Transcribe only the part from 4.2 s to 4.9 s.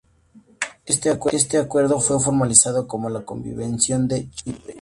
Chipre.